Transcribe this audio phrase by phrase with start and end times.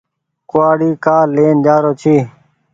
[0.49, 2.15] ڪوُوآڙي ڪآ لين جآرو ڇي۔